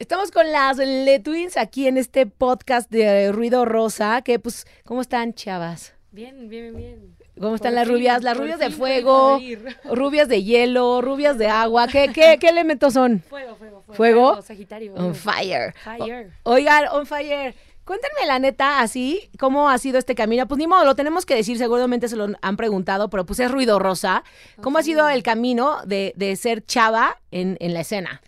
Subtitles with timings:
[0.00, 5.02] Estamos con las Le Twins aquí en este podcast de Ruido Rosa, que pues, ¿cómo
[5.02, 5.92] están, chavas?
[6.10, 7.16] Bien, bien, bien.
[7.38, 8.22] ¿Cómo están las rubias?
[8.22, 9.38] Las rubias de fuego,
[9.92, 11.86] rubias de hielo, rubias de agua.
[11.86, 13.20] ¿Qué, qué, qué elementos son?
[13.20, 13.94] Fuego, fuego, fuego.
[13.94, 14.42] ¿Fuego?
[14.42, 14.94] Sagitario.
[14.94, 15.74] On fire.
[15.84, 16.32] Fire.
[16.44, 17.54] O- oigan, on fire.
[17.84, 20.48] Cuéntenme la neta, así, cómo ha sido este camino.
[20.48, 23.50] Pues ni modo, lo tenemos que decir, seguramente se lo han preguntado, pero pues es
[23.50, 24.24] ruido rosa.
[24.62, 28.22] ¿Cómo ha sido el camino de, de ser chava en, en la escena?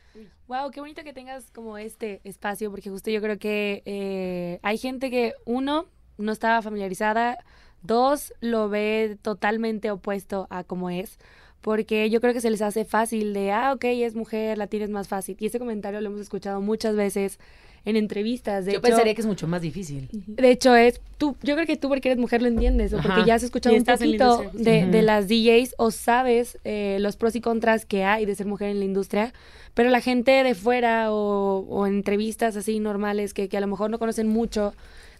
[0.52, 4.76] Wow, qué bonito que tengas como este espacio, porque justo yo creo que eh, hay
[4.76, 5.86] gente que, uno,
[6.18, 7.38] no estaba familiarizada,
[7.80, 11.18] dos, lo ve totalmente opuesto a como es,
[11.62, 14.90] porque yo creo que se les hace fácil de, ah, ok, es mujer, la tienes
[14.90, 15.36] más fácil.
[15.40, 17.38] Y ese comentario lo hemos escuchado muchas veces
[17.84, 18.64] en entrevistas.
[18.64, 20.08] De Yo hecho, pensaría que es mucho más difícil.
[20.12, 23.12] De hecho, es tú, yo creo que tú porque eres mujer lo entiendes, o porque
[23.12, 23.26] Ajá.
[23.26, 27.40] ya has escuchado un poquito de, de las DJs o sabes eh, los pros y
[27.40, 29.32] contras que hay de ser mujer en la industria,
[29.74, 33.66] pero la gente de fuera o, o en entrevistas así normales que, que a lo
[33.66, 34.74] mejor no conocen mucho,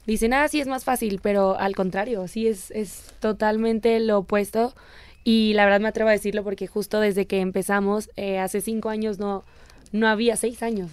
[0.06, 4.74] dicen, ah, sí es más fácil, pero al contrario, sí es, es totalmente lo opuesto.
[5.24, 8.88] Y la verdad me atrevo a decirlo porque justo desde que empezamos, eh, hace cinco
[8.88, 9.44] años no,
[9.92, 10.90] no había, seis años,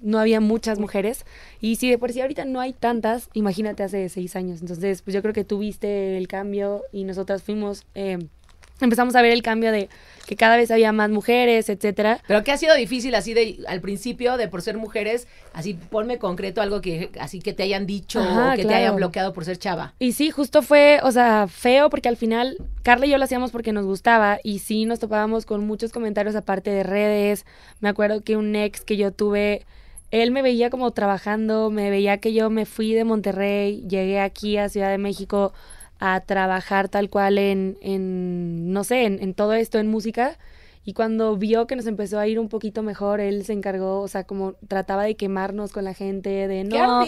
[0.00, 1.24] no había muchas mujeres.
[1.60, 4.60] Y si de por sí ahorita no hay tantas, imagínate hace seis años.
[4.60, 8.18] Entonces, pues yo creo que tú viste el cambio y nosotras fuimos, eh,
[8.84, 9.88] empezamos a ver el cambio de
[10.26, 12.20] que cada vez había más mujeres, etcétera.
[12.26, 16.18] Pero que ha sido difícil así de al principio de por ser mujeres, así ponme
[16.18, 19.44] concreto algo que así que te hayan dicho Ajá, o que te hayan bloqueado por
[19.44, 19.94] ser chava.
[19.98, 23.50] Y sí, justo fue, o sea, feo porque al final Carla y yo lo hacíamos
[23.50, 27.44] porque nos gustaba y sí nos topábamos con muchos comentarios aparte de redes.
[27.80, 29.64] Me acuerdo que un ex que yo tuve,
[30.10, 34.56] él me veía como trabajando, me veía que yo me fui de Monterrey, llegué aquí
[34.58, 35.52] a Ciudad de México
[36.04, 40.36] a trabajar tal cual en, en no sé, en, en todo esto, en música.
[40.84, 44.08] Y cuando vio que nos empezó a ir un poquito mejor, él se encargó, o
[44.08, 47.04] sea, como trataba de quemarnos con la gente, de ¡Qué no,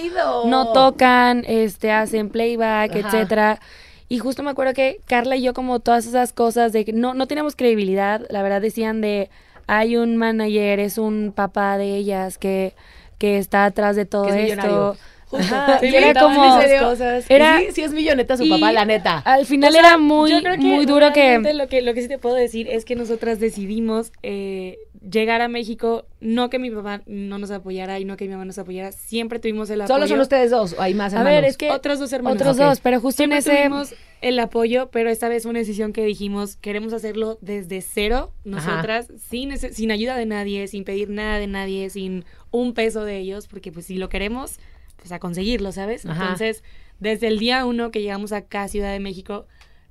[0.46, 2.98] no tocan, este, hacen playback, Ajá.
[3.00, 3.60] etcétera.
[4.08, 7.14] Y justo me acuerdo que Carla y yo como todas esas cosas de que no,
[7.14, 9.28] no teníamos credibilidad, la verdad decían de
[9.66, 12.74] hay un manager, es un papá de ellas que,
[13.18, 14.62] que está atrás de todo Que es esto.
[14.62, 14.96] millonario.
[15.36, 16.40] Ajá, Se y era como
[16.80, 17.24] cosas.
[17.30, 19.18] era- sí, sí es milloneta su papá, la neta.
[19.18, 21.95] al final O sea, era muy, yo creo que muy duro que Lo que, lo
[21.95, 24.78] que sí te puedo decir es que nosotras decidimos eh,
[25.11, 28.45] llegar a México, no que mi papá no nos apoyara y no que mi mamá
[28.46, 29.95] nos apoyara, siempre tuvimos el apoyo.
[29.95, 31.40] Solo son ustedes dos o hay más A hermanos.
[31.42, 32.40] ver, es que Otros dos hermanos.
[32.40, 35.58] otros dos, pero justo Siempre en ese tuvimos el apoyo, pero esta vez fue una
[35.58, 41.11] decisión que dijimos, queremos hacerlo desde cero, nosotras, sin, sin ayuda de nadie, sin pedir
[41.11, 44.58] nada de nadie, sin un peso de ellos, porque pues si lo queremos,
[45.04, 46.06] pues a conseguirlo, ¿sabes?
[46.06, 46.22] Ajá.
[46.22, 46.64] Entonces,
[46.98, 49.46] desde el día uno que llegamos acá a Ciudad de México,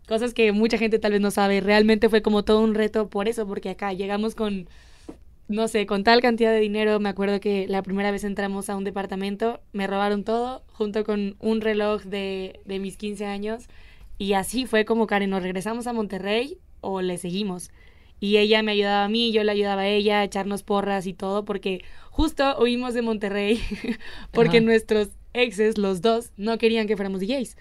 [0.07, 3.28] cosas que mucha gente tal vez no sabe, realmente fue como todo un reto por
[3.28, 4.68] eso, porque acá llegamos con
[5.50, 8.75] no sé, con tal cantidad de dinero, me acuerdo que la primera vez entramos a
[8.75, 13.68] un departamento, me robaron todo, junto con un reloj de, de mis 15 años,
[14.18, 17.69] y así fue como Karen, nos regresamos a Monterrey o le seguimos.
[18.24, 21.14] Y ella me ayudaba a mí, yo le ayudaba a ella a echarnos porras y
[21.14, 23.62] todo, porque justo huimos de Monterrey,
[24.32, 24.66] porque Ajá.
[24.66, 27.58] nuestros exes, los dos, no querían que fuéramos DJs.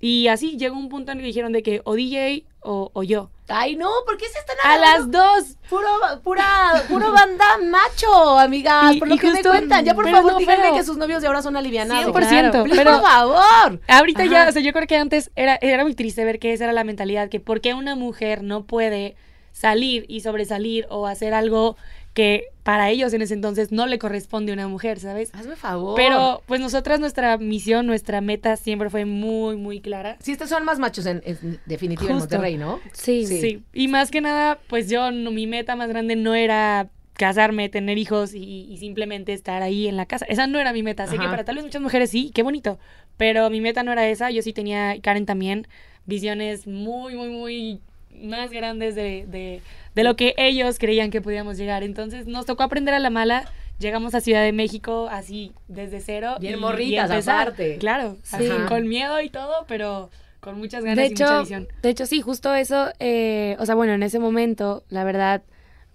[0.00, 3.02] Y así llegó un punto en el que dijeron de que o DJ o, o
[3.04, 3.30] yo.
[3.46, 5.18] Ay, no, ¿por qué se están A agarrando?
[5.18, 5.56] las dos.
[5.68, 5.86] Puro,
[6.24, 9.84] pura, puro banda macho, amigas, Y- por lo que me cuentan.
[9.84, 12.06] Ya, por favor, no, díganme pero- que sus novios de ahora son alivianados.
[12.12, 12.64] 100%, Claro.
[12.74, 13.80] pero- por favor.
[13.86, 16.64] Ahorita ya, o sea, yo creo que antes era, era muy triste ver que esa
[16.64, 19.14] era la mentalidad, que por qué una mujer no puede
[19.52, 21.76] salir y sobresalir o hacer algo
[22.14, 25.30] que para ellos en ese entonces no le corresponde a una mujer, ¿sabes?
[25.32, 25.94] Hazme favor.
[25.96, 30.16] Pero pues nosotras nuestra misión, nuestra meta siempre fue muy, muy clara.
[30.20, 32.18] Sí, estos son más machos en, en definitiva en.
[32.18, 32.80] Monterrey, ¿no?
[32.92, 33.40] sí, Sí.
[33.40, 33.62] Sí.
[33.72, 37.96] Y más que nada, pues yo, no- mi meta más grande no era casarme, tener
[37.98, 40.24] hijos y, y simplemente estar ahí en la casa.
[40.26, 41.06] Esa no era mi meta.
[41.06, 42.78] Sé que para tal vez muchas mujeres sí, qué bonito.
[43.18, 44.30] Pero mi meta no era esa.
[44.30, 45.66] Yo sí tenía, Karen también,
[46.06, 47.80] visiones muy, muy, muy
[48.14, 49.62] más grandes de, de,
[49.94, 51.82] de lo que ellos creían que podíamos llegar.
[51.82, 53.44] Entonces nos tocó aprender a la mala.
[53.78, 56.36] Llegamos a Ciudad de México así desde cero.
[56.40, 57.40] Bien y- y morritas, empezar.
[57.48, 57.78] aparte.
[57.78, 58.36] Claro, Sí.
[58.36, 60.10] así, con miedo y todo, pero
[60.40, 61.68] con muchas ganas De y mucha hecho, visión.
[61.82, 65.42] de hecho, sí, justo eso, eh, o sea, bueno, en ese momento, la verdad,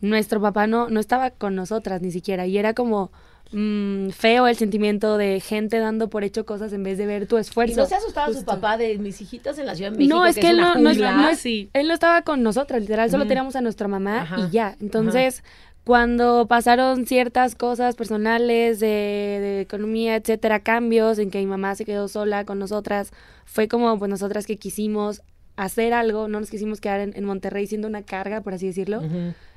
[0.01, 3.11] nuestro papá no, no estaba con nosotras ni siquiera, y era como
[3.51, 7.37] mm, feo el sentimiento de gente dando por hecho cosas en vez de ver tu
[7.37, 7.81] ¿Y esfuerzo.
[7.81, 8.51] no se asustaba su Justo.
[8.51, 10.15] papá de mis hijitas en la Ciudad de México?
[10.15, 11.69] No, es que, él no, no, no es- Sí.
[11.73, 13.29] él no estaba con nosotras, literal, solo Ujú.
[13.29, 14.37] teníamos a nuestra mamá Ajá.
[14.39, 14.75] y ya.
[14.81, 15.43] Entonces,
[15.83, 21.85] cuando pasaron ciertas cosas personales de, de economía, etcétera, cambios en que mi mamá se
[21.85, 23.11] quedó sola con nosotras,
[23.45, 25.21] fue como pues nosotras que quisimos
[25.55, 29.01] hacer algo, no nos quisimos quedar en, en Monterrey siendo una carga, por así decirlo.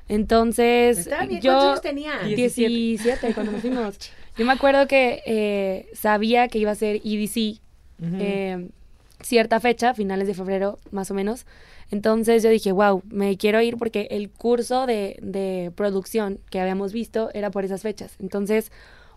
[0.07, 1.51] Entonces, bien, yo...
[1.51, 2.19] ¿cuántos años tenía?
[2.23, 3.97] 17 cuando nos fuimos.
[4.37, 7.59] Yo me acuerdo que eh, sabía que iba a ser EDC
[8.01, 8.69] eh,
[9.21, 11.45] cierta fecha, finales de febrero más o menos.
[11.91, 16.93] Entonces yo dije, wow, me quiero ir porque el curso de, de producción que habíamos
[16.93, 18.15] visto era por esas fechas.
[18.19, 18.71] Entonces,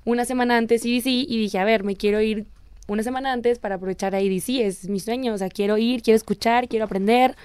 [0.05, 2.46] una semana antes EDC y dije, a ver, me quiero ir
[2.88, 6.17] una semana antes para aprovechar a EDC, es mi sueño, o sea, quiero ir, quiero
[6.17, 7.37] escuchar, quiero aprender.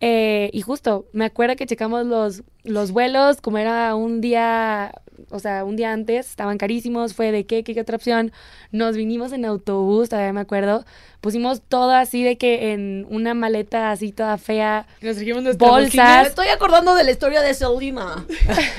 [0.00, 4.92] Eh, y justo, me acuerdo que checamos los, los vuelos, como era un día,
[5.30, 8.32] o sea, un día antes, estaban carísimos, fue de qué, qué, qué otra opción.
[8.72, 10.84] Nos vinimos en autobús, todavía me acuerdo.
[11.20, 14.86] Pusimos todo así de que en una maleta así toda fea.
[15.00, 15.16] Nos
[15.56, 16.22] Bolsas.
[16.22, 18.26] Me estoy acordando de la historia de Selena.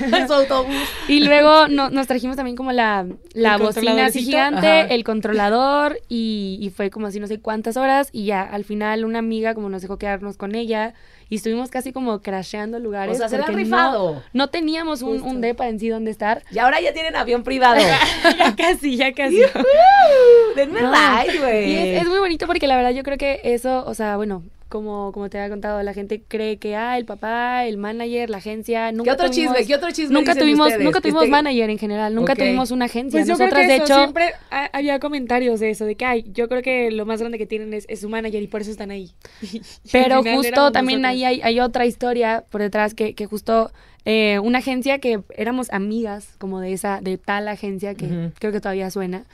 [0.00, 0.76] en su autobús.
[1.08, 4.94] Y luego no- nos trajimos también como la, la bocina así gigante, Ajá.
[4.94, 8.10] el controlador, y, y fue como así no sé cuántas horas.
[8.12, 10.94] Y ya al final una amiga como nos dejó quedarnos con ella.
[11.28, 13.16] Y estuvimos casi como crasheando lugares.
[13.16, 14.14] O sea, se la han rifado.
[14.14, 16.42] No, no teníamos un, un depa en sí donde estar.
[16.52, 17.80] Y ahora ya tienen avión privado.
[18.38, 19.40] ya casi, ya casi.
[20.56, 20.92] Denme No.
[21.40, 21.70] güey.
[21.70, 24.44] Y es, es muy bonito porque la verdad yo creo que eso, o sea, bueno,
[24.76, 28.36] como, como te había contado, la gente cree que, ah, el papá, el manager, la
[28.38, 29.66] agencia, nunca ¿Qué otro tuvimos, chisme?
[29.66, 30.84] ¿Qué otro chisme Nunca dicen tuvimos, ustedes?
[30.84, 33.18] nunca tuvimos manager en general, nunca tuvimos una agencia.
[33.20, 35.94] Pues yo Nosotras, creo que de eso, hecho, siempre ha- había comentarios de eso, de
[35.96, 38.46] que, ay, yo creo que lo más grande que tienen es, es su manager y
[38.46, 39.12] por eso están ahí.
[39.92, 43.70] Pero justo también ahí hay, hay otra historia por detrás que, que justo
[44.04, 48.60] eh, una agencia que éramos amigas como de esa, de tal agencia que creo que
[48.60, 49.24] todavía suena.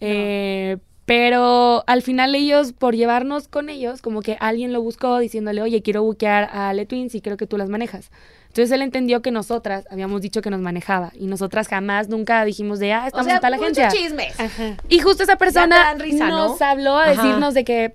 [0.00, 0.78] Eh,
[1.14, 5.82] pero al final ellos, por llevarnos con ellos, como que alguien lo buscó diciéndole, oye,
[5.82, 8.10] quiero buquear a Le Twins y creo que tú las manejas.
[8.48, 12.78] Entonces él entendió que nosotras habíamos dicho que nos manejaba y nosotras jamás nunca dijimos
[12.78, 13.88] de, ah, O estamos sea, en tal agencia.
[13.88, 14.40] chismes.
[14.40, 14.78] Ajá.
[14.88, 16.48] Y justo esa persona risa, ¿no?
[16.48, 17.10] nos habló a Ajá.
[17.22, 17.94] decirnos de que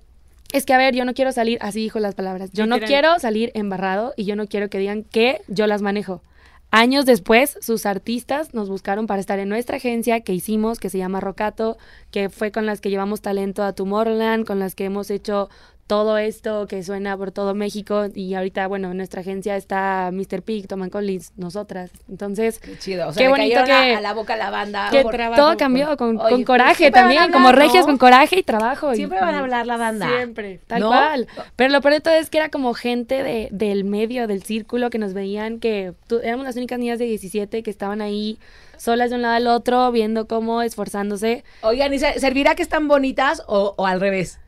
[0.54, 2.52] es que a ver, yo no quiero salir, así dijo las palabras.
[2.54, 6.22] Yo no quiero salir embarrado y yo no quiero que digan que yo las manejo.
[6.70, 10.98] Años después, sus artistas nos buscaron para estar en nuestra agencia que hicimos, que se
[10.98, 11.78] llama Rocato,
[12.12, 15.50] que fue con las que llevamos talento a Tomorrowland, con las que hemos hecho
[15.88, 20.42] todo esto que suena por todo México y ahorita, bueno, en nuestra agencia está Mr.
[20.42, 21.92] Pig, Toman Collins, nosotras.
[22.10, 23.08] Entonces, Qué chido.
[23.08, 24.90] O sea, Qué le bonito cayeron a- que- a, la boca la banda.
[24.92, 25.06] que
[25.36, 27.92] todo cambió con, Oye, con pues, coraje también, hablar, como regias ¿no?
[27.94, 28.92] con coraje y trabajo.
[28.92, 30.10] y- Siempre van a hablar la banda.
[30.10, 30.60] Siempre.
[30.68, 30.90] Tal ¿No?
[30.90, 31.28] cual.
[31.56, 34.90] Pero lo peor de todo es que era como gente de, del medio, del círculo,
[34.90, 38.38] que nos veían que tú- éramos las únicas niñas de 17 que estaban ahí
[38.76, 41.46] solas de un lado al otro, viendo cómo esforzándose.
[41.62, 44.40] Oigan, ¿y se- servirá que están bonitas o, o al revés?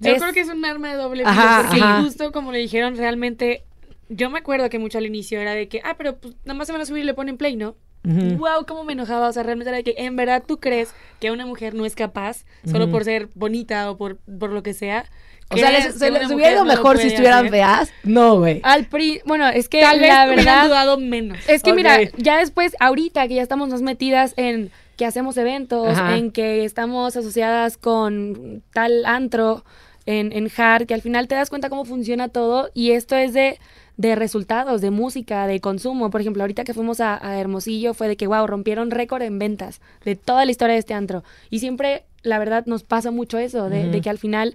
[0.00, 2.02] Yo Es- creo que es un arma de doble filo, Ajá, porque ajá.
[2.02, 3.64] justo como le dijeron, realmente,
[4.08, 6.66] yo me acuerdo que mucho al inicio era de que, ah, pero pues nada más
[6.66, 7.76] se van a subir y le ponen play, ¿no?
[8.04, 8.36] Ujú.
[8.36, 11.30] Wow, cómo me enojaba, o sea, realmente era de que en verdad tú crees que
[11.32, 15.06] una mujer no es capaz, solo por ser bonita o por, por lo que sea.
[15.50, 17.50] O sea, les- se les hubiera ido no mejor si estuvieran hacer.
[17.50, 17.92] feas.
[18.04, 18.60] No, güey.
[18.64, 20.66] Al PRI, bueno, es que Tal la verdad...
[20.66, 21.38] dudado menos.
[21.48, 25.88] Es que mira, ya después, ahorita que ya estamos más metidas en que hacemos eventos,
[25.88, 26.16] Ajá.
[26.16, 29.64] en que estamos asociadas con tal antro,
[30.06, 33.32] en, en hard, que al final te das cuenta cómo funciona todo y esto es
[33.32, 33.58] de,
[33.96, 36.10] de resultados, de música, de consumo.
[36.10, 39.38] Por ejemplo, ahorita que fuimos a, a Hermosillo fue de que, wow, rompieron récord en
[39.38, 41.24] ventas de toda la historia de este antro.
[41.50, 44.54] Y siempre, la verdad, nos pasa mucho eso, de, de que al final,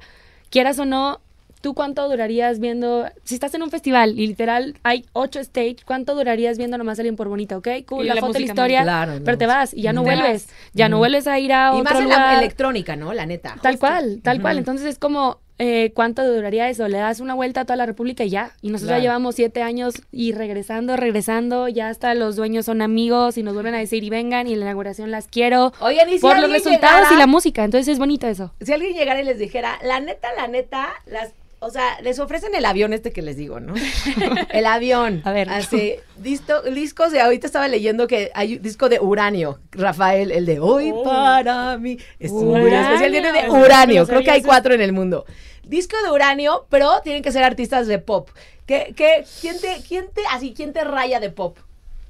[0.50, 1.20] quieras o no,
[1.62, 3.06] ¿Tú cuánto durarías viendo?
[3.24, 7.16] Si estás en un festival y literal hay ocho stage, ¿cuánto durarías viendo nomás alguien
[7.16, 7.58] por bonita?
[7.58, 7.68] ¿Ok?
[7.88, 8.81] Cool, Y la, la foto, la música, historia.
[8.84, 9.24] Claro, no.
[9.24, 10.48] Pero te vas y ya no vuelves.
[10.48, 10.56] vas.
[10.74, 13.14] Ya no vuelves a ir a Y otro más en la electrónica, ¿no?
[13.14, 13.57] La neta.
[13.62, 14.57] Tal cual, tal cual.
[14.57, 16.88] Entonces es como, eh, ¿cuánto duraría eso?
[16.88, 18.54] Le das una vuelta a toda la República y ya.
[18.64, 19.00] Y nosotros Claro.
[19.04, 21.68] ya llevamos siete años y regresando, regresando.
[21.68, 24.66] Ya hasta los dueños son amigos y nos vuelven a decir y vengan y la
[24.66, 25.71] inauguración las quiero.
[25.80, 27.64] Oigan, y si por los resultados llegara- y la música.
[27.64, 28.52] Entonces es bonito eso.
[28.62, 32.56] Si alguien llegara y les dijera, la neta, la neta, las, o sea, les ofrecen
[32.56, 33.75] el avión este que les digo, ¿no?
[34.51, 35.21] el avión.
[35.25, 35.47] A ver.
[35.49, 40.45] Así, disto- discos de, ahorita estaba leyendo que hay un disco de uranio, Rafael, el
[40.45, 41.03] de hoy Oh.
[41.03, 41.97] para mí.
[42.19, 42.80] Es muy Uranio.
[42.81, 45.25] especial, tiene de uranio, creo que hay cuatro en el mundo.
[45.63, 48.30] Disco de uranio, pero tienen que ser artistas de pop.
[48.65, 51.57] ¿Qué, qué, quién, te, ¿Quién te, así, quién te raya de pop?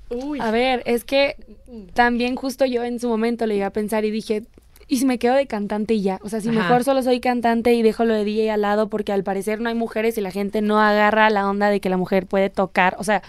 [0.09, 0.39] Uy.
[0.41, 1.35] A ver, es que
[1.93, 4.43] también justo yo en su momento le iba a pensar y dije,
[4.91, 6.19] ¿y si me quedo de cantante y ya?
[6.21, 6.59] O sea, si Ajá.
[6.59, 9.69] mejor solo soy cantante y dejo lo de DJ al lado porque al parecer no
[9.69, 12.97] hay mujeres y la gente no agarra la onda de que la mujer puede tocar.
[12.99, 13.23] O sea,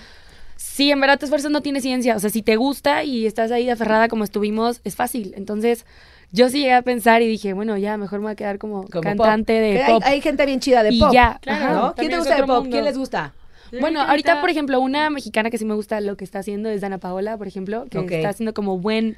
[0.56, 2.16] si en verdad te esfuerzas no tiene ciencia.
[2.16, 5.34] O sea, si te gusta y estás ahí aferrada como estuvimos, es fácil.
[5.36, 5.86] Entonces,
[6.32, 8.82] yo sí llegué a pensar y dije, bueno, ya, mejor me voy a quedar como,
[8.88, 9.62] Como cantante pop.
[9.62, 10.02] de hay- pop.
[10.04, 11.10] Hay, gente bien chida de Y pop.
[11.12, 11.74] ya, Claro, ajá.
[11.74, 11.94] ¿no?
[11.94, 12.56] ¿Quién te gusta de pop?
[12.62, 12.70] mundo.
[12.70, 13.34] ¿Quién les gusta?
[13.80, 16.80] Bueno, ahorita, por ejemplo, una mexicana que sí me gusta lo que está haciendo es
[16.82, 19.16] Dana Paola, por ejemplo, que está haciendo como buen,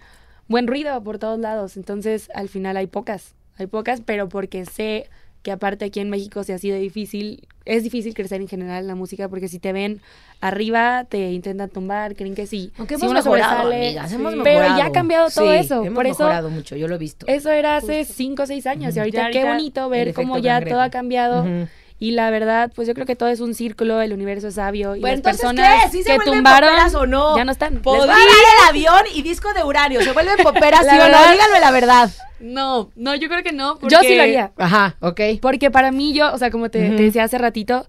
[0.49, 1.77] buen ruido por todos lados.
[1.77, 5.09] Entonces, al final hay pocas, hay pocas, pero porque sé
[5.43, 8.87] que aparte aquí en México se ha sido difícil, es difícil crecer en general en
[8.89, 10.01] la música porque si te ven
[10.41, 12.73] arriba te intentan tumbar, creen que sí.
[12.79, 14.79] Aunque si hemos uno mejorado, sobresale, amigas, hemos pero mejorado.
[14.79, 17.27] ya ha cambiado todo Sí, eso, hemos por eso mejorado mucho, yo lo he visto.
[17.29, 20.65] eso era hace cinco o seis años y ahorita, Ya qué bonito ver cómo ya
[20.65, 21.43] todo ha cambiado.
[21.43, 21.69] Ujú.
[22.01, 24.97] Y la verdad, pues yo creo que todo es un círculo, el universo es sabio
[24.97, 25.91] y Pues las entonces, personas ¿qué?
[25.91, 27.37] ¿Sí se que tumbaron o no?
[27.37, 27.75] ya no están.
[27.75, 30.03] Les voy a dar el avión y disco de uranio.
[30.03, 31.19] ¿Se vuelven poperas, sí o no?
[31.33, 32.11] Díganme la verdad.
[32.41, 33.79] No, no, yo creo que no.
[33.89, 34.51] Yo sí lo haría.
[34.59, 35.21] Ajá, ok.
[35.41, 37.87] Porque para mí yo, o sea, como te decía hace ratito,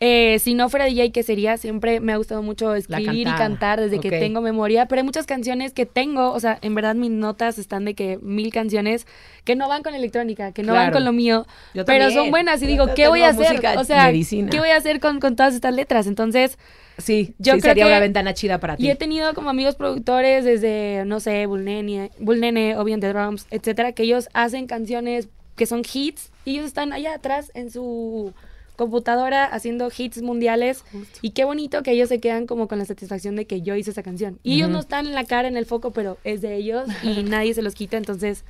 [0.00, 1.56] eh, si no fuera DJ, ¿qué sería?
[1.56, 5.26] Siempre me ha gustado mucho escribir y cantar desde que tengo memoria, pero hay muchas
[5.26, 9.06] canciones que tengo, o sea, en verdad mis notas están de que mil canciones
[9.44, 12.12] que no van con electrónica, que no van con lo mío, Yo pero también.
[12.22, 13.60] son buenas y Yo digo, tengo ¿qué voy a hacer?
[13.76, 14.50] O sea, medicina.
[14.50, 16.06] ¿qué voy a hacer con, con todas estas letras?
[16.06, 16.58] Entonces,
[17.00, 18.84] Sí, Yo sí creo sería que- una ventana chida para ti.
[18.86, 23.92] y he tenido como amigos productores desde, no sé, Bulnene, Bulnene, Obi the Drums, etcétera,
[23.92, 28.32] que ellos hacen canciones que son hits y ellos están allá atrás en su
[28.78, 30.84] computadora haciendo hits mundiales
[31.20, 33.90] y qué bonito que ellos se quedan como con la satisfacción de que yo hice
[33.90, 34.38] esa canción.
[34.42, 37.22] Y ellos no están en la cara, en el foco, pero es de ellos y
[37.24, 38.44] nadie se los quita, entonces...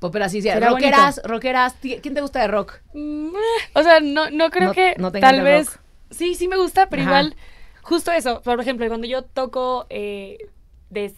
[0.00, 0.48] Poperas, sí, sí.
[0.50, 1.74] Será Rockeras, rockeras.
[1.80, 2.80] ¿ti- ¿Quién te gusta de rock?
[2.92, 3.28] mm,
[3.74, 5.66] O sea, no, no creo No- que no tal vez...
[5.66, 5.80] rock.
[6.10, 7.10] Sí, sí me gusta, pero Ajá.
[7.10, 7.36] igual,
[7.82, 8.42] justo eso.
[8.42, 10.38] Por ejemplo, cuando yo toco eh,
[10.90, 11.12] de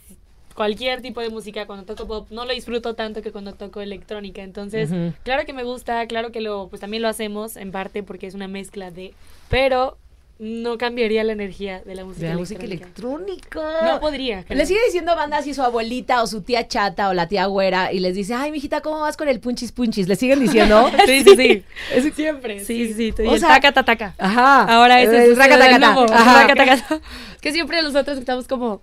[0.56, 4.42] cualquier tipo de música, cuando toco pop, no lo disfruto tanto que cuando toco electrónica.
[4.42, 4.90] Entonces,
[5.22, 8.34] claro que me gusta, claro que lo, pues también lo hacemos en parte porque es
[8.34, 9.14] una mezcla de...
[9.48, 9.98] Pero
[10.38, 13.60] no cambiaría la energía de la música De la música electrónica.
[13.84, 14.44] No podría.
[14.44, 14.58] creo.
[14.58, 17.90] Le sigue diciendo banda así su abuelita o su tía chata o la tía güera
[17.92, 20.08] y les dice, ay, mijita, ¿cómo vas con el punchis punchis?
[20.08, 20.90] ¿Le siguen diciendo?
[21.06, 21.64] Sí, sí, sí.
[21.94, 22.60] Es- Siempre.
[22.64, 23.22] Sí, sí, sí.
[23.22, 24.14] O Y el sea- taca, ta, taca.
[24.18, 24.64] Ajá.
[24.64, 26.46] Ahora es el Ajá.
[27.40, 28.82] Que siempre nosotros estamos como,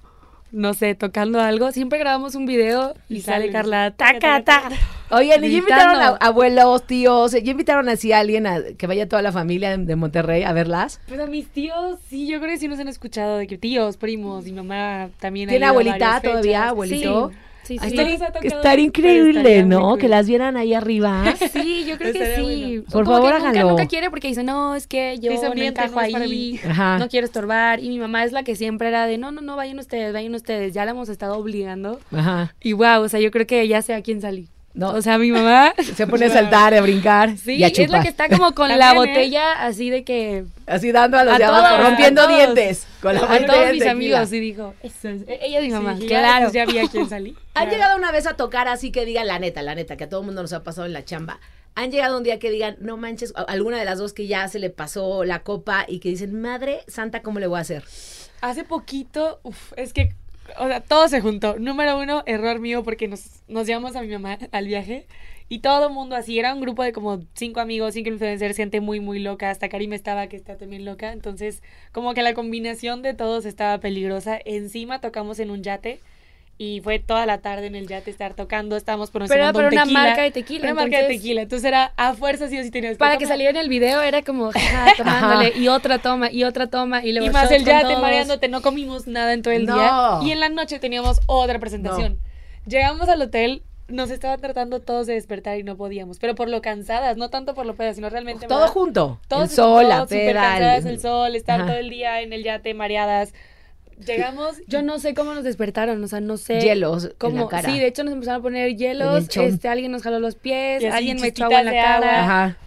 [0.54, 1.72] no sé, tocando algo.
[1.72, 3.52] Siempre grabamos un video y, Y sale sale.
[3.52, 4.70] Carla, taca, ta.
[5.10, 7.34] Oigan, ¿y ya invitaron a abuelos, tíos?
[7.34, 11.02] ¿Ya invitaron así a alguien a que vaya toda la familia de, Monterrey a verlas?
[11.08, 13.98] Pues a mis tíos, sí, yo creo que sí nos han escuchado de que tíos,
[13.98, 15.50] primos, mi mamá también.
[15.50, 17.30] ha ¿Tiene abuelita todavía, abuelito?
[17.30, 19.89] Sí, sí, pero increíble, ¿no?
[19.89, 20.00] cool.
[20.00, 21.24] Que las vieran ahí arriba.
[21.53, 22.77] Sí, yo creo que sí.
[22.79, 22.84] bueno.
[22.91, 23.70] Por favor, que nunca, háganlo.
[23.72, 26.60] nunca quiere porque dice, no, es que yo no encajo ahí,
[27.00, 27.79] no quiero estorbar.
[27.79, 30.34] Y mi mamá es la que siempre era de, no, no, no, vayan ustedes, vayan
[30.34, 30.74] ustedes.
[30.74, 32.00] Ya la hemos estado obligando.
[32.12, 32.55] Ajá.
[32.62, 34.50] Y wow, o sea, yo creo que ya sé a quién salí.
[34.75, 34.89] No.
[34.89, 37.86] O sea, mi mamá Se pone a saltar, a brincar Sí, y a es la
[37.86, 38.01] chupar.
[38.03, 38.96] que está como con la ¿eh?
[38.96, 42.38] botella así de que Así dando a los A de abajo, todos, rompiendo a todos.
[42.38, 42.88] dientes.
[43.01, 43.92] Con la a botella todos de mis tequila.
[43.92, 45.98] amigos y dijo, eso es, e- ella es mi mamá.
[45.98, 46.51] Sí, claro.
[46.51, 47.30] Ya, ya vi a quién salí.
[47.53, 47.72] ¿Han Claro.
[47.72, 50.22] llegado una vez a tocar así que digan la neta, la neta, que a todo
[50.22, 51.39] el mundo nos ha pasado en la chamba?
[51.75, 54.58] ¿Han llegado un día que digan, no manches, alguna de las dos que ya se
[54.60, 57.84] le pasó la copa y que dicen, madre santa, ¿cómo le voy a hacer?
[58.42, 60.13] Hace poquito, uf, es que,
[60.58, 61.58] o sea, todo se juntó.
[61.60, 65.06] Número uno, error mío porque nos, nos llevamos a mi mamá al viaje
[65.50, 66.40] y todo el mundo así.
[66.40, 69.50] Era un grupo de como cinco amigos, cinco influencers, gente muy, muy loca.
[69.50, 71.12] Hasta Karim estaba, que está también loca.
[71.12, 74.40] Entonces, como que la combinación de todos estaba peligrosa.
[74.46, 76.02] Encima tocamos en un yate.
[76.58, 79.68] Y fue toda la tarde en el yate estar tocando, estábamos Pero era promocionando para
[79.70, 80.00] un una tequila.
[80.04, 80.66] marca de tequila.
[80.72, 81.42] Una marca de tequila.
[81.42, 84.22] Entonces era a fuerza sí o sí tenías Para que saliera en el video era
[84.22, 84.52] como
[84.98, 88.02] tomándole y otra toma y otra toma y luego Y más el yate todos.
[88.02, 89.76] mareándote, no comimos nada en todo el No.
[89.76, 90.28] día.
[90.28, 92.18] Y en la noche teníamos otra presentación.
[92.68, 96.20] Llegamos al hotel, nos estaban tratando todos de despertar y no podíamos.
[96.20, 98.46] Pero por lo cansadas, no tanto por lo pedas, sino realmente.
[98.48, 98.74] Todo ¿verdad?
[98.74, 99.20] junto.
[99.28, 100.34] Todos el sol, todos peda.
[100.42, 101.70] cansadas, el- el sol, estar Ajá.
[101.72, 103.34] todo el día en el yate mareadas.
[104.06, 104.58] Llegamos.
[104.68, 106.60] Yo no sé cómo nos despertaron, o sea, no sé.
[106.62, 107.70] Hielos en cómo, la cara.
[107.72, 110.84] Sí, de hecho nos empezaron a poner En hielos, este, alguien nos jaló los pies,
[110.86, 111.96] alguien me echó agua en la cara.
[111.96, 112.20] agua.
[112.24, 112.58] Ajá.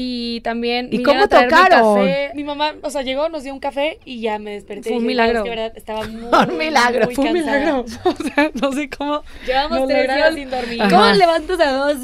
[0.00, 1.96] Y también ¿Y cómo tocaron?
[1.96, 2.30] café.
[2.36, 4.90] Mi mamá, o sea, llegó, nos dio un café y ya me desperté.
[4.90, 5.38] Fue un Dije, "No, milagro.
[5.38, 6.22] es que, verdad, estaba muy,
[6.52, 7.58] Un milagro, muy fue un cansada".
[7.58, 7.84] milagro.
[8.04, 9.22] O sea, no sé cómo.
[9.44, 10.34] Llevamos tres días lograron.
[10.36, 10.82] sin dormir.
[10.82, 10.90] Ajá.
[10.90, 11.96] ¿Cómo levantas a dos?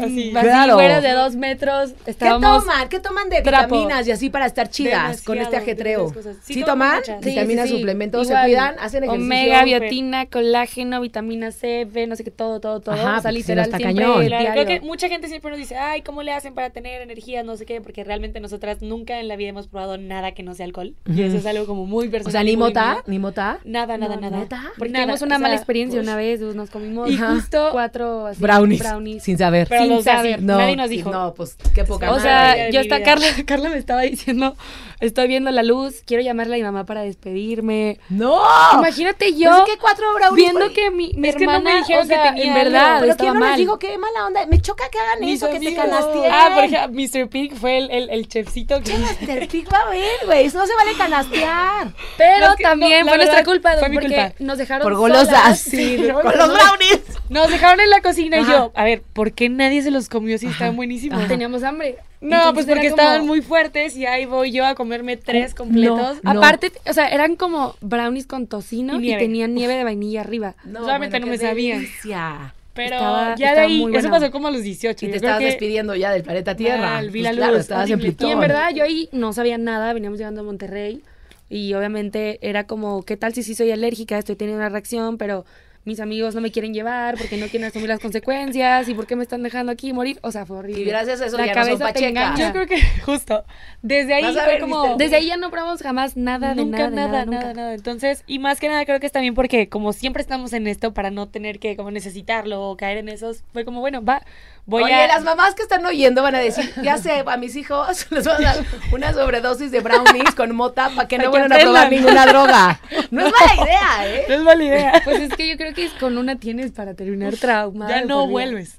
[0.00, 0.32] Así.
[0.34, 0.74] Así, Claro.
[0.74, 1.92] fuera de dos metros.
[2.04, 2.88] ¿Qué toman?
[2.88, 3.74] ¿Qué toman de trapo.
[3.76, 6.12] vitaminas y así para estar chidas con este ajetreo?
[6.42, 7.00] ¿Sí, Sí, toman?
[7.04, 7.78] Sí, Vitaminas, sí, sí.
[7.80, 9.24] suplementos, Igual, se cuidan, hacen ejercicio.
[9.26, 12.94] Omega, biotina, colágeno, vitamina C, B, no sé qué, todo, todo, todo.
[12.94, 14.26] Ajá, o sea, literal, está siempre cañón.
[14.26, 17.42] Claro, creo que mucha gente siempre nos dice, ay, ¿cómo le hacen para tener energía?
[17.42, 20.54] No sé qué, porque realmente nosotras nunca en la vida hemos probado nada que no
[20.54, 20.94] sea alcohol.
[21.12, 22.28] Y eso es algo como muy personal.
[22.28, 23.02] O sea, ni mota, mío.
[23.06, 23.58] ni mota.
[23.64, 24.38] Nada, nada, No, nada.
[24.38, 24.62] ¿neta?
[24.78, 27.16] Porque Nada, tuvimos una o sea, mala experiencia pues, una vez, pues, nos comimos Y
[27.16, 29.22] justo- cuatro así, Brownies, brownies.
[29.22, 29.66] sin saber.
[29.68, 31.10] Pero los así, no, nadie nos dijo.
[31.10, 32.22] No, pues qué poca O madre.
[32.22, 33.02] sea, yo vida.
[33.02, 34.56] Carla, Carla me estaba diciendo,
[35.00, 37.98] estoy viendo la luz, quiero llamarle a mi mamá para despedirme.
[38.08, 38.40] ¡No!
[38.74, 41.56] Imagínate yo Pues es que cuatro viendo por- que mi, mi Es que no me
[41.58, 42.64] hermana, dijeron o sea, que tenía en algo.
[42.64, 43.48] verdad, Pero estaba ¿quién no mal.
[43.50, 44.46] les digo qué mala onda?
[44.46, 46.32] Me choca que hagan Mis eso, que te canasteen.
[46.32, 47.28] Ah, por ejemplo, Mr.
[47.28, 48.92] Pig fue el, el, el chefcito que...
[48.94, 49.48] Mr.
[49.48, 50.46] Pig va a ver, güey.
[50.46, 51.92] Eso no se vale canastear.
[52.18, 54.32] Pero No, también no, fue nuestra culpa, fue mi porque culpa.
[54.38, 55.58] nos dejaron Por golosas.
[55.60, 57.00] Sí, con los brownies.
[57.28, 60.36] Nos dejaron en la cocina y yo, a ver, ¿por qué nadie se los comió
[60.36, 61.26] si estaban buenísimos?
[61.28, 61.96] Teníamos hambre.
[62.20, 65.54] No, Entonces pues porque como- estaban muy fuertes y ahí voy yo a comerme tres
[65.54, 66.18] completos.
[66.22, 66.30] No.
[66.32, 70.54] Aparte, o sea, eran como brownies con tocino Y tenían nieve de vainilla arriba.
[70.70, 71.78] Solamente no me sabían.
[71.78, 72.54] delicia.
[72.74, 75.04] Pero Estaba- ya de ahí, muy eso pasó como a los 18.
[75.06, 76.80] Y te estabas que- despidiendo ya del planeta Tierra.
[76.92, 78.28] Mal, vi Pues la claro, luz, estabas en Plutón.
[78.28, 81.02] Y en verdad yo ahí no sabía nada, veníamos llegando a Monterrey
[81.50, 84.16] y obviamente era como, ¿qué tal si sí soy alérgica?
[84.16, 85.44] Estoy teniendo una reacción, pero
[85.84, 89.16] mis amigos no me quieren llevar porque no quieren asumir las consecuencias y por qué
[89.16, 90.18] me están dejando aquí morir.
[90.22, 90.82] O sea, fue horrible.
[90.82, 92.42] Y gracias a eso La ya no son cabeza te.
[92.42, 93.44] Yo creo que justo
[93.82, 94.96] desde ahí fue ver, como.
[94.96, 97.54] Desde ahí ya no probamos jamás nada de nunca, nada, de nada, nada, nada, nunca.
[97.54, 97.74] nada.
[97.74, 100.94] Entonces, y más que nada creo que es también porque como siempre estamos en esto
[100.94, 104.22] para no tener que como necesitarlo o caer en esos, fue como, bueno, va,
[104.66, 107.56] voy Oye, a las mamás que están oyendo van a decir, ya sé, a mis
[107.56, 111.52] hijos les voy a dar una sobredosis de brownies con mota para que no vuelvan
[111.52, 112.80] a probar ninguna droga.
[113.10, 114.24] No es mala idea, ¿eh?
[114.28, 115.02] No es mala idea.
[115.04, 117.88] Pues es que yo creo que con una tienes para terminar trauma.
[117.88, 118.78] ya no vuelves.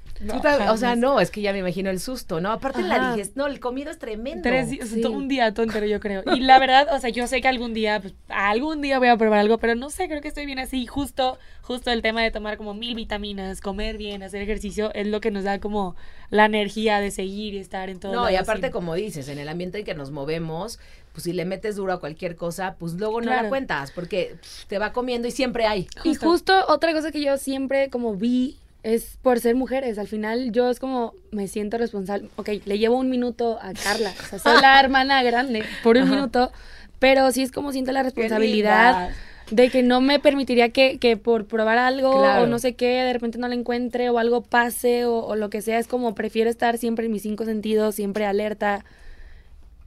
[0.70, 2.52] O sea, no, es que ya me imagino el susto, ¿no?
[2.52, 4.42] Aparte la digestión, no, el comido es tremendo.
[4.44, 5.02] Tres días, Sí.
[5.02, 6.24] todo un día todo entero, yo creo.
[6.36, 9.18] Y la verdad, o sea, yo sé que algún día, pues, algún día voy a
[9.18, 10.86] probar algo, pero no sé, creo que estoy bien así.
[10.86, 15.22] Justo, justo el tema de tomar como mil vitaminas, comer bien, hacer ejercicio, es lo
[15.22, 15.96] que nos da como
[16.30, 18.14] la energía de seguir y estar en todo.
[18.14, 20.80] No, y aparte, como dices, en el ambiente en que nos movemos,
[21.14, 24.66] pues si le metes duro a cualquier cosa, pues luego no la cuentas, porque pff,
[24.66, 25.88] te va comiendo y siempre hay.
[26.04, 29.98] Y justo otra cosa que yo siempre como vi es por ser mujeres.
[29.98, 32.30] Al final yo es como me siento responsable.
[32.36, 34.12] Ok, le llevo un minuto a Carla.
[34.22, 36.52] O sea, soy la hermana grande por un minuto.
[37.00, 39.10] Pero sí es como siento la responsabilidad
[39.52, 42.44] de que no me permitiría que, que por probar algo Claro.
[42.44, 45.50] o no sé qué, de repente no la encuentre o algo pase o, o lo
[45.50, 45.80] que sea.
[45.80, 48.86] Es como prefiero estar siempre en mis cinco sentidos, siempre alerta.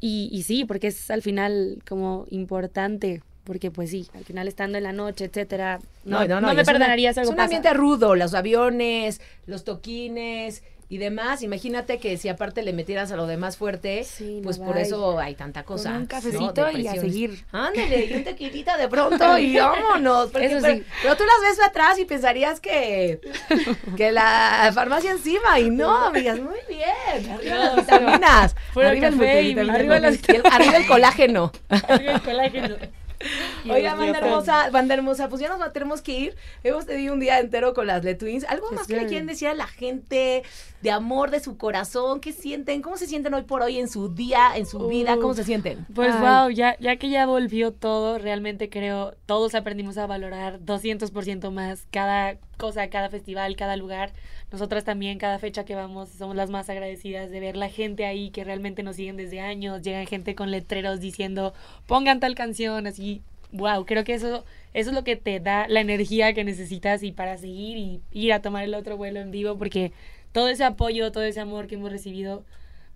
[0.00, 3.22] Y, y sí, porque es al final como importante.
[3.46, 6.68] Porque pues sí, al final estando en la noche, etcétera, no, no, y me es
[6.68, 7.44] una- algo Es un pasa.
[7.44, 11.42] ambiente rudo, los aviones, los toquines y demás.
[11.42, 15.18] Imagínate que si aparte le metieras a lo demás fuerte, Sí, no, pues por eso
[15.18, 15.92] hay tanta cosa.
[15.92, 16.08] un ¿no?
[16.08, 17.44] cafecito y a seguir.
[17.52, 20.30] Ándale, y un tequilita de pronto y vámonos.
[20.30, 20.62] porque- Eso sí.
[20.66, 23.20] pero, pero tú las ves atrás y pensarías que,
[23.96, 25.58] que la farmacia encima.
[25.60, 27.30] Y no, amigas, muy bien.
[27.32, 28.56] Arriba las vitaminas.
[28.74, 31.52] Arriba el café y multivitamínico, arriba las- arriba el colágeno.
[31.68, 32.76] Arriba el colágeno.
[33.70, 36.36] Oiga, banda hermosa, banda hermosa, pues ya nos tenemos que ir.
[36.62, 38.44] Hemos tenido un día entero con las Le Twins.
[38.44, 40.42] ¿Algo más que le quieren decir a la gente
[40.86, 42.20] de amor, de su corazón?
[42.20, 42.80] ¿Qué sienten?
[42.80, 45.16] ¿Cómo se sienten hoy por hoy en su día, en su vida?
[45.16, 45.84] ¿Cómo se sienten?
[45.92, 46.20] Pues Ay.
[46.20, 51.88] wow, ya, ya que ya volvió todo, realmente creo, todos aprendimos a valorar 200% más
[51.90, 54.12] cada cosa, cada festival, cada lugar.
[54.52, 58.30] Nosotras también, cada fecha que vamos, somos las más agradecidas de ver la gente ahí
[58.30, 59.82] que realmente nos siguen desde años.
[59.82, 61.52] Llegan gente con letreros diciendo,
[61.88, 63.22] pongan tal canción, así.
[63.50, 67.10] Wow, creo que eso, eso es lo que te da la energía que necesitas y
[67.10, 69.92] para seguir y ir a tomar el otro vuelo en vivo, porque
[70.36, 72.44] todo ese apoyo, todo ese amor que hemos recibido,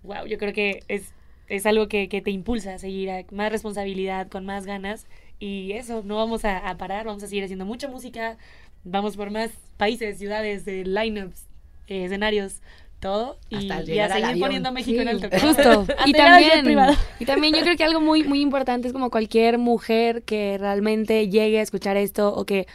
[0.03, 1.11] wow, yo creo que es,
[1.47, 5.07] es algo que, que te impulsa a seguir a más responsabilidad, con más ganas.
[5.39, 8.37] Y eso, no vamos a, a parar, vamos a seguir haciendo mucha música,
[8.83, 11.47] vamos por más países, ciudades, eh, lineups,
[11.87, 12.61] eh, escenarios,
[12.99, 13.39] todo.
[13.49, 14.39] Y, Hasta y a llegar al seguir avión.
[14.39, 15.29] poniendo a México en Sí, alto.
[15.39, 15.87] Justo.
[16.05, 16.77] Y también,
[17.17, 21.27] y también yo creo que algo muy, muy importante es como cualquier mujer que realmente
[21.27, 22.67] llegue a escuchar esto o que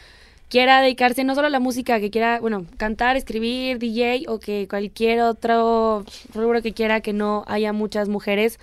[0.49, 4.67] quiera dedicarse no solo a la música, que quiera, bueno, cantar, escribir, DJ o que
[4.67, 8.59] cualquier otro rubro que quiera que no haya muchas mujeres.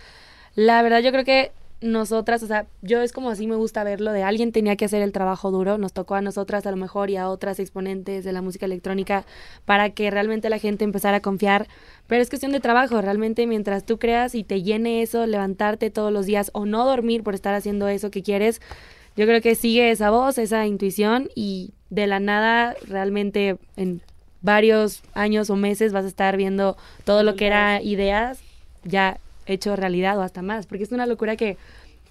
[0.55, 1.53] La verdad yo creo que
[1.85, 5.03] nosotras, o sea, yo es como así me gusta verlo, de alguien tenía que hacer
[5.03, 8.33] el trabajo duro, nos tocó a nosotras a lo mejor y a otras exponentes de
[8.33, 9.27] la música electrónica
[9.67, 11.69] para que realmente la gente empezara a confiar,
[12.07, 16.11] pero es cuestión de trabajo, realmente mientras tú creas y te llene eso, levantarte todos
[16.11, 18.63] los días o no dormir por estar haciendo eso que quieres,
[19.17, 24.01] yo creo que sigue esa voz, esa intuición y de la nada realmente en
[24.41, 28.41] varios años o meses vas a estar viendo todo lo que era ideas
[28.85, 31.57] ya hecho realidad o hasta más, porque es una locura que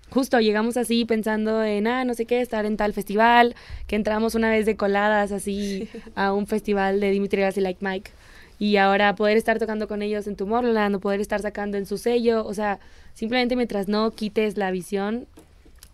[0.09, 3.55] justo llegamos así pensando en, ah, no sé qué, estar en tal festival,
[3.87, 7.83] que entramos una vez de coladas así a un festival de Dimitri Vegas y Like
[7.83, 8.11] Mike,
[8.59, 11.97] y ahora poder estar tocando con ellos en Tomorrowland o poder estar sacando en su
[11.97, 12.79] sello, o sea,
[13.13, 15.27] simplemente mientras no quites la visión,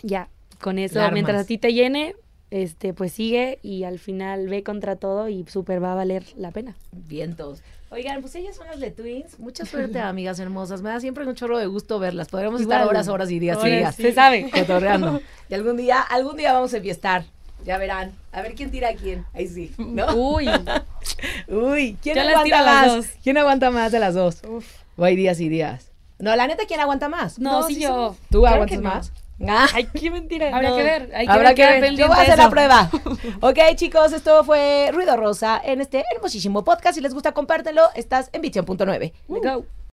[0.02, 0.28] ya,
[0.62, 2.16] con eso, mientras a ti te llene,
[2.52, 6.52] este, pues sigue y al final ve contra todo y súper va a valer la
[6.52, 6.76] pena.
[6.92, 7.62] Vientos.
[7.92, 9.40] Oigan, pues ellas son las de Twins.
[9.40, 10.82] Mucha suerte, amigas hermosas.
[10.82, 12.28] Me da siempre un chorro de gusto verlas.
[12.28, 13.96] Podríamos estar horas, horas y días y días.
[13.96, 14.50] Se sabe.
[14.52, 15.22] Cotorreando.
[15.50, 17.26] Y algún día, algún día vamos a enfiestar.
[17.66, 18.12] Ya verán.
[18.32, 19.26] A ver quién tira a quién.
[19.34, 19.74] Ahí sí.
[19.80, 20.14] ¿No?
[20.16, 20.48] Uy,
[21.48, 23.08] Uy, ¿quién Yo aguanta más?
[23.24, 24.42] ¿Quién aguanta más de las dos?
[24.96, 25.92] O hay días y días.
[26.20, 27.40] No, la neta, ¿quién aguanta más?
[27.40, 28.16] No, No, sí, yo.
[28.30, 28.90] ¿Tú Claro aguantas no.
[28.90, 29.12] más?
[29.48, 29.68] Ah.
[29.74, 30.48] Ay, qué mentira.
[30.56, 30.76] Habrá No.
[30.78, 31.12] que ver.
[31.16, 31.96] Hay que Habrá ver, que ver.
[31.96, 32.90] Yo voy a hacer la prueba.
[33.42, 36.96] ok, chicos, esto fue Ruido Rosa en este hermosísimo podcast.
[36.96, 37.84] Si les gusta, compártelo.
[37.96, 39.14] Estás en Vision.9.
[39.30, 39.66] Let's go.